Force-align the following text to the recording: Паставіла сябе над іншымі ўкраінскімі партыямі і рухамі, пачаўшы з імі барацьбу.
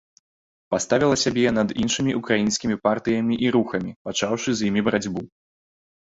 Паставіла 0.75 1.15
сябе 1.23 1.49
над 1.57 1.73
іншымі 1.83 2.15
ўкраінскімі 2.19 2.77
партыямі 2.87 3.35
і 3.45 3.51
рухамі, 3.57 3.91
пачаўшы 4.09 4.49
з 4.55 4.59
імі 4.71 4.81
барацьбу. 4.89 5.21